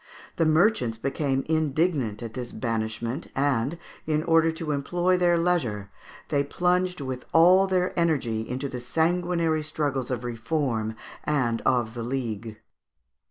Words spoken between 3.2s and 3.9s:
and,